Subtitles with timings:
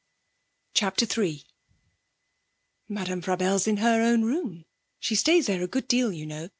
[0.73, 1.43] CHAPTER III
[2.89, 4.65] 'Madame Frabelle's in her own room.
[4.99, 6.49] She stays there a good deal, you know.